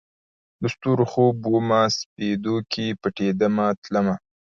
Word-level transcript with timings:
د 0.61 0.63
ستورو 0.73 1.05
خوب 1.11 1.35
ومه، 1.53 1.81
سپیدو 1.97 2.55
کې 2.71 2.85
پټېدمه 3.01 3.67
تلمه 3.83 4.15